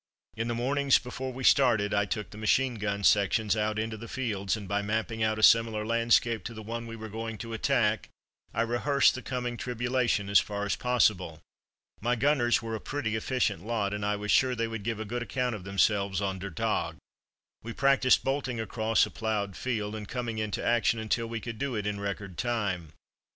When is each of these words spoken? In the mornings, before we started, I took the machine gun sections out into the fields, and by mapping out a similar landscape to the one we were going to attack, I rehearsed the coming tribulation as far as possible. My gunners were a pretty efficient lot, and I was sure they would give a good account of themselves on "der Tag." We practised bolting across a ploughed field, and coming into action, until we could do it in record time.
In 0.35 0.47
the 0.47 0.55
mornings, 0.55 0.97
before 0.97 1.31
we 1.31 1.43
started, 1.43 1.93
I 1.93 2.05
took 2.05 2.31
the 2.31 2.37
machine 2.39 2.73
gun 2.79 3.03
sections 3.03 3.55
out 3.55 3.77
into 3.77 3.97
the 3.97 4.07
fields, 4.07 4.57
and 4.57 4.67
by 4.67 4.81
mapping 4.81 5.21
out 5.21 5.37
a 5.37 5.43
similar 5.43 5.85
landscape 5.85 6.43
to 6.45 6.55
the 6.55 6.63
one 6.63 6.87
we 6.87 6.95
were 6.95 7.07
going 7.07 7.37
to 7.37 7.53
attack, 7.53 8.09
I 8.51 8.63
rehearsed 8.63 9.13
the 9.13 9.21
coming 9.21 9.57
tribulation 9.57 10.27
as 10.27 10.39
far 10.39 10.65
as 10.65 10.75
possible. 10.75 11.39
My 12.01 12.15
gunners 12.15 12.63
were 12.63 12.73
a 12.73 12.81
pretty 12.81 13.15
efficient 13.15 13.63
lot, 13.63 13.93
and 13.93 14.03
I 14.03 14.15
was 14.15 14.31
sure 14.31 14.55
they 14.55 14.67
would 14.67 14.81
give 14.81 14.99
a 14.99 15.05
good 15.05 15.21
account 15.21 15.53
of 15.53 15.65
themselves 15.65 16.19
on 16.19 16.39
"der 16.39 16.49
Tag." 16.49 16.95
We 17.61 17.71
practised 17.71 18.23
bolting 18.23 18.59
across 18.59 19.05
a 19.05 19.11
ploughed 19.11 19.55
field, 19.55 19.93
and 19.93 20.07
coming 20.07 20.39
into 20.39 20.65
action, 20.65 20.97
until 20.97 21.27
we 21.27 21.39
could 21.39 21.59
do 21.59 21.75
it 21.75 21.85
in 21.85 21.99
record 21.99 22.39
time. 22.39 22.93